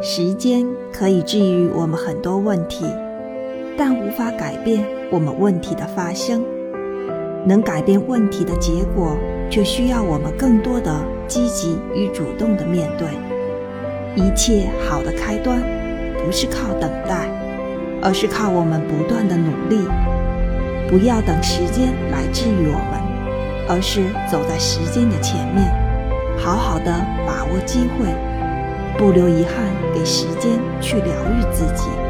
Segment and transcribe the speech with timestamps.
[0.00, 2.86] 时间可以治愈我们很多问题，
[3.76, 6.44] 但无法改变我们问题的发生。
[7.44, 9.16] 能改变问题的结果，
[9.50, 10.94] 却需要我们更多的
[11.26, 13.08] 积极与主动的面对。
[14.14, 15.60] 一切好的开端，
[16.24, 17.28] 不是靠等待，
[18.00, 19.80] 而是靠我们不断的努力。
[20.88, 23.02] 不要等时间来治愈我们，
[23.68, 25.66] 而是走在时间的前面，
[26.38, 28.06] 好好的把握机会，
[28.96, 32.07] 不留遗憾，给时间去疗愈自己。